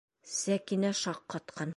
Сәкинә 0.35 0.93
шаҡ 1.01 1.23
ҡатҡан. 1.35 1.69